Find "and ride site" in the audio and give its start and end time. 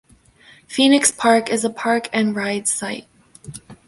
2.11-3.05